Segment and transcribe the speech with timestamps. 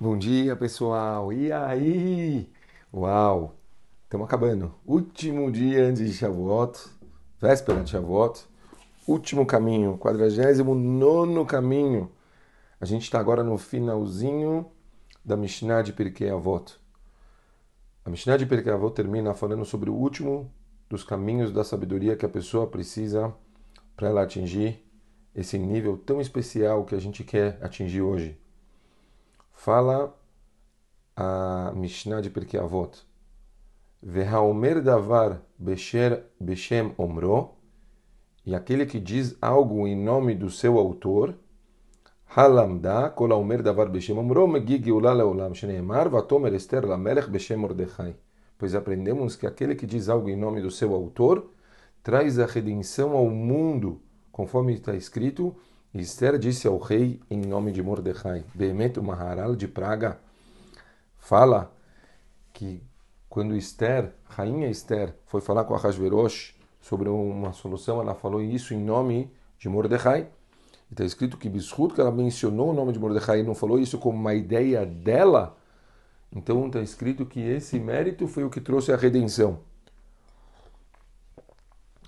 [0.00, 1.32] Bom dia, pessoal.
[1.32, 2.48] E aí?
[2.94, 3.56] Uau!
[4.04, 4.72] Estamos acabando.
[4.86, 6.78] Último dia antes de Shavuot,
[7.40, 8.46] véspera de Shavuot.
[9.08, 12.12] Último caminho, 49 caminho.
[12.80, 14.70] A gente está agora no finalzinho
[15.24, 16.78] da Mishnah de Pirkei Avot.
[18.04, 20.48] A Mishnah de Pirkei Avot termina falando sobre o último
[20.88, 23.34] dos caminhos da sabedoria que a pessoa precisa
[23.96, 24.80] para ela atingir
[25.34, 28.38] esse nível tão especial que a gente quer atingir hoje.
[29.58, 30.14] Fala
[31.16, 33.04] a Mishnah de Pirkei Avot.
[34.00, 37.56] Vehaomer davar beshem omro.
[38.46, 41.34] E aquele que diz algo em nome do seu autor.
[42.36, 48.14] Halamda kol haomer davar beshem omro megig geula leolam shneemar vatomer ester lamelech beshem mordechai.
[48.56, 51.50] Pois aprendemos que aquele que diz algo em nome do seu autor
[52.00, 54.00] traz a redenção ao mundo,
[54.30, 55.56] conforme está escrito
[55.94, 60.18] Esther disse ao rei em nome de Mordecai, Behemet Maharal de Praga,
[61.18, 61.72] fala
[62.52, 62.82] que
[63.28, 68.74] quando Esther, rainha Esther, foi falar com a Hashverosh sobre uma solução, ela falou isso
[68.74, 70.28] em nome de Mordecai.
[70.90, 73.98] Está escrito que Bishut, que ela mencionou o nome de Mordecai e não falou isso
[73.98, 75.56] como uma ideia dela,
[76.32, 79.60] então está escrito que esse mérito foi o que trouxe a redenção.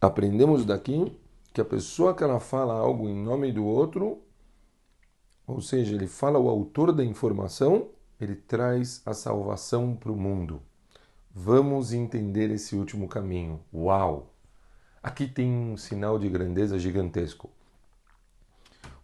[0.00, 1.16] Aprendemos daqui
[1.56, 4.20] que a pessoa que ela fala algo em nome do outro,
[5.46, 7.88] ou seja, ele fala o autor da informação,
[8.20, 10.60] ele traz a salvação para o mundo.
[11.34, 13.58] Vamos entender esse último caminho.
[13.72, 14.34] Uau!
[15.02, 17.48] Aqui tem um sinal de grandeza gigantesco.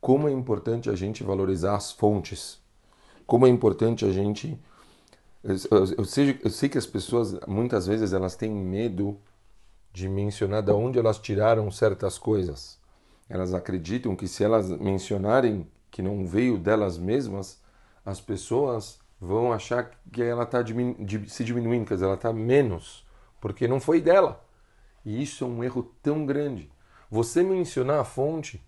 [0.00, 2.60] Como é importante a gente valorizar as fontes.
[3.26, 4.56] Como é importante a gente.
[5.42, 5.56] Eu,
[5.98, 9.18] eu, sei, eu sei que as pessoas, muitas vezes, elas têm medo
[9.96, 12.78] de mencionar de onde elas tiraram certas coisas.
[13.30, 17.62] Elas acreditam que se elas mencionarem que não veio delas mesmas,
[18.04, 20.58] as pessoas vão achar que ela está
[21.28, 23.06] se diminuindo, quer dizer, ela está menos,
[23.40, 24.44] porque não foi dela.
[25.02, 26.70] E isso é um erro tão grande.
[27.10, 28.62] Você mencionar a fonte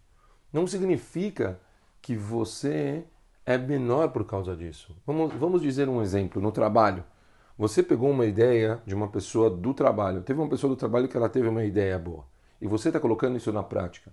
[0.51, 1.61] não significa
[2.01, 3.05] que você
[3.45, 4.97] é menor por causa disso.
[5.07, 7.05] Vamos, vamos dizer um exemplo: no trabalho.
[7.59, 10.23] Você pegou uma ideia de uma pessoa do trabalho.
[10.23, 12.25] Teve uma pessoa do trabalho que ela teve uma ideia boa.
[12.61, 14.13] E você está colocando isso na prática.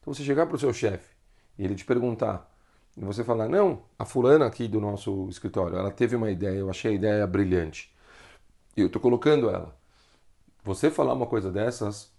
[0.00, 1.14] Então você chegar para o seu chefe
[1.58, 2.50] e ele te perguntar,
[2.94, 6.68] e você falar, não, a fulana aqui do nosso escritório, ela teve uma ideia, eu
[6.68, 7.90] achei a ideia brilhante.
[8.76, 9.74] E eu estou colocando ela.
[10.62, 12.12] Você falar uma coisa dessas,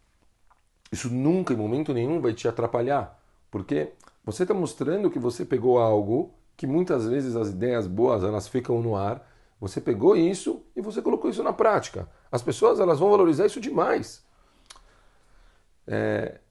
[0.92, 3.20] isso nunca, em momento nenhum, vai te atrapalhar.
[3.52, 3.92] Porque
[4.26, 8.82] você está mostrando que você pegou algo que muitas vezes as ideias boas elas ficam
[8.82, 9.33] no ar
[9.64, 12.10] você pegou isso e você colocou isso na prática.
[12.30, 14.22] As pessoas elas vão valorizar isso demais.
[15.88, 16.42] É,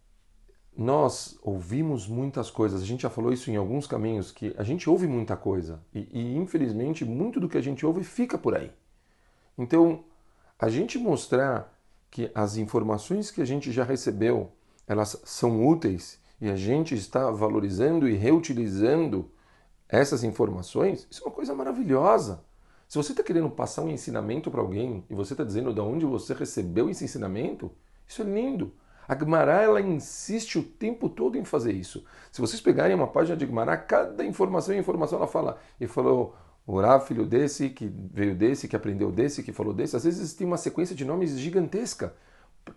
[0.75, 4.89] nós ouvimos muitas coisas, a gente já falou isso em alguns caminhos, que a gente
[4.89, 8.73] ouve muita coisa e, e infelizmente muito do que a gente ouve fica por aí.
[9.59, 10.05] Então,
[10.59, 11.71] a gente mostrar
[12.11, 14.51] que as informações que a gente já recebeu,
[14.87, 19.31] elas são úteis e a gente está valorizando e reutilizando
[19.87, 22.43] essas informações, isso é uma coisa maravilhosa.
[22.93, 26.05] Se você está querendo passar um ensinamento para alguém e você está dizendo de onde
[26.05, 27.73] você recebeu esse ensinamento,
[28.07, 28.71] isso é lindo.
[29.09, 32.05] A Gemara ela insiste o tempo todo em fazer isso.
[32.31, 35.59] Se vocês pegarem uma página de Gemara, cada informação e informação ela fala.
[35.81, 36.37] E falou,
[36.67, 39.97] Orá, filho desse, que veio desse, que aprendeu desse, que falou desse.
[39.97, 42.15] Às vezes tem uma sequência de nomes gigantesca.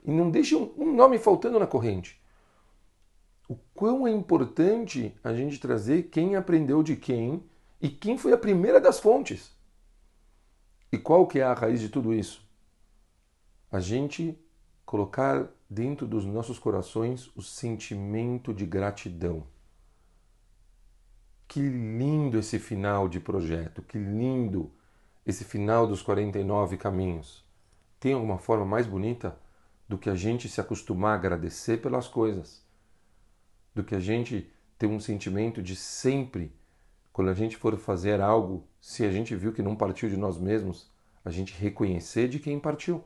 [0.06, 2.24] E não deixa um nome faltando na corrente.
[3.50, 7.44] O quão é importante a gente trazer quem aprendeu de quem
[7.82, 9.54] e quem foi a primeira das fontes.
[10.96, 12.42] E qual que é a raiz de tudo isso?
[13.70, 14.40] A gente
[14.86, 19.46] colocar dentro dos nossos corações o sentimento de gratidão.
[21.50, 24.72] Que lindo esse final de projeto, que lindo
[25.26, 27.44] esse final dos 49 caminhos.
[28.00, 29.38] Tem alguma forma mais bonita
[29.90, 32.66] do que a gente se acostumar a agradecer pelas coisas?
[33.74, 36.56] Do que a gente ter um sentimento de sempre
[37.16, 40.38] quando a gente for fazer algo, se a gente viu que não partiu de nós
[40.38, 40.92] mesmos,
[41.26, 43.04] a gente reconhecer de quem partiu.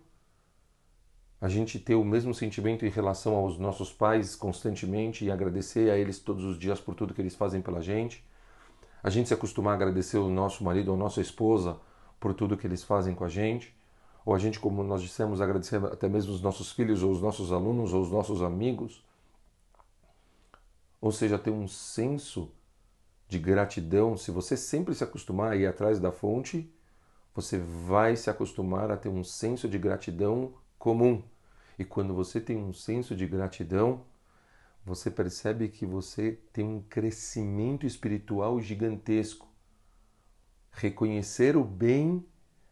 [1.40, 5.98] A gente ter o mesmo sentimento em relação aos nossos pais constantemente e agradecer a
[5.98, 8.22] eles todos os dias por tudo que eles fazem pela gente.
[9.02, 11.80] A gente se acostumar a agradecer o nosso marido ou nossa esposa
[12.20, 13.74] por tudo que eles fazem com a gente.
[14.26, 17.54] Ou a gente, como nós dissemos, agradecer até mesmo os nossos filhos ou os nossos
[17.54, 19.02] alunos ou os nossos amigos.
[21.00, 22.52] Ou seja, ter um senso
[23.30, 26.70] de gratidão, se você sempre se acostumar a ir atrás da fonte,
[27.34, 31.24] você vai se acostumar a ter um senso de gratidão comum.
[31.78, 34.06] E quando você tem um senso de gratidão,
[34.86, 39.48] você percebe que você tem um crescimento espiritual gigantesco.
[40.72, 42.26] Reconhecer o bem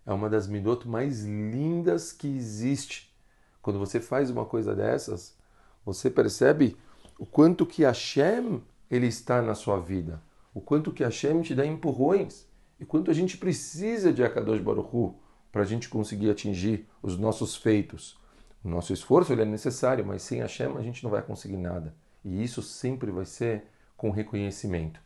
[0.06, 3.13] é uma das midot mais lindas que existe.
[3.62, 5.38] Quando você faz uma coisa dessas,
[5.86, 6.77] você percebe
[7.19, 10.21] o quanto que Hashem ele está na sua vida,
[10.53, 12.46] o quanto que Hashem te dá empurrões
[12.79, 15.19] e quanto a gente precisa de Akadosh Baruch Hu
[15.51, 18.19] para a gente conseguir atingir os nossos feitos.
[18.63, 21.95] O nosso esforço ele é necessário, mas sem Hashem a gente não vai conseguir nada.
[22.24, 23.63] E isso sempre vai ser
[23.95, 25.00] com reconhecimento.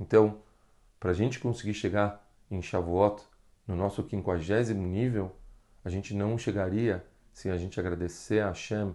[0.00, 0.40] Então,
[0.98, 3.22] para a gente conseguir chegar em Shavuot,
[3.66, 5.34] no nosso quinquagésimo nível,
[5.84, 8.94] a gente não chegaria sem a gente agradecer a Hashem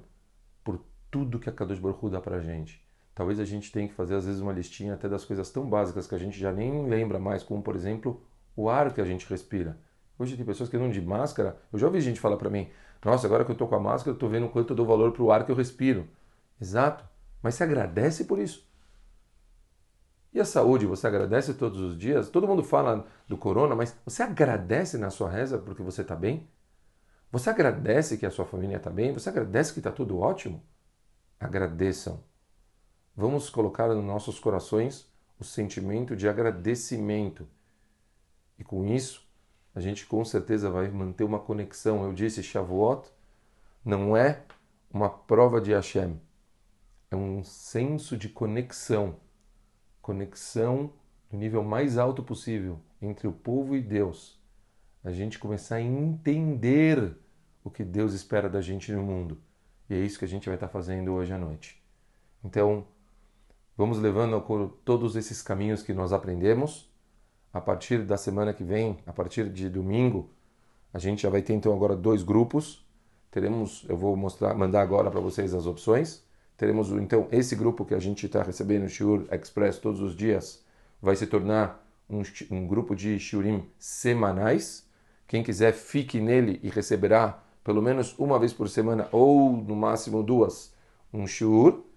[0.64, 2.84] por tudo que a Kadosh Baruch Hu dá para a gente.
[3.20, 6.08] Talvez a gente tenha que fazer às vezes uma listinha até das coisas tão básicas
[6.08, 8.24] que a gente já nem lembra mais, como por exemplo
[8.56, 9.78] o ar que a gente respira.
[10.18, 11.58] Hoje tem pessoas que andam de máscara.
[11.70, 12.70] Eu já ouvi gente falar para mim:
[13.04, 15.12] Nossa, agora que eu estou com a máscara, eu estou vendo quanto eu dou valor
[15.12, 16.08] para o ar que eu respiro.
[16.62, 17.04] Exato.
[17.44, 18.66] Mas você agradece por isso.
[20.32, 22.30] E a saúde, você agradece todos os dias?
[22.30, 26.48] Todo mundo fala do corona, mas você agradece na sua reza porque você está bem?
[27.34, 29.12] Você agradece que a sua família está bem?
[29.12, 30.64] Você agradece que está tudo ótimo?
[31.38, 32.29] Agradeçam.
[33.16, 35.08] Vamos colocar nos nossos corações
[35.40, 37.48] o sentimento de agradecimento.
[38.58, 39.28] E com isso,
[39.74, 42.04] a gente com certeza vai manter uma conexão.
[42.04, 43.10] Eu disse, Shavuot
[43.84, 44.44] não é
[44.92, 46.20] uma prova de Hashem,
[47.12, 49.18] é um senso de conexão
[50.10, 50.92] conexão
[51.32, 54.42] no nível mais alto possível entre o povo e Deus.
[55.04, 57.16] A gente começar a entender
[57.64, 59.40] o que Deus espera da gente no mundo.
[59.88, 61.80] E é isso que a gente vai estar fazendo hoje à noite.
[62.44, 62.88] Então,
[63.80, 64.42] vamos levando
[64.84, 66.92] todos esses caminhos que nós aprendemos.
[67.54, 70.30] A partir da semana que vem, a partir de domingo,
[70.94, 72.86] a gente já vai ter então agora dois grupos.
[73.32, 76.22] Teremos, eu vou mostrar, mandar agora para vocês as opções.
[76.58, 80.62] Teremos então esse grupo que a gente está recebendo o Shiur Express todos os dias,
[81.02, 82.22] vai se tornar um,
[82.52, 84.86] um grupo de Shiurim semanais.
[85.26, 90.22] Quem quiser, fique nele e receberá pelo menos uma vez por semana ou no máximo
[90.22, 90.74] duas
[91.14, 91.89] um Shiur.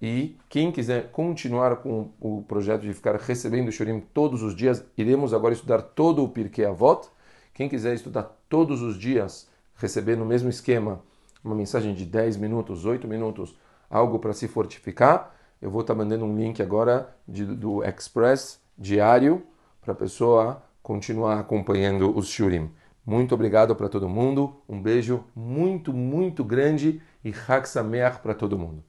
[0.00, 5.32] E quem quiser continuar com o projeto de ficar recebendo Shurim todos os dias, iremos
[5.32, 7.08] agora estudar todo o Pirkei Avot.
[7.52, 11.00] Quem quiser estudar todos os dias, receber no mesmo esquema
[11.42, 13.54] uma mensagem de 10 minutos, 8 minutos,
[13.88, 19.42] algo para se fortificar, eu vou estar mandando um link agora de, do Express diário
[19.80, 22.70] para a pessoa continuar acompanhando os Shurim.
[23.06, 28.58] Muito obrigado para todo mundo, um beijo muito, muito grande e Hak Sameach para todo
[28.58, 28.82] mundo.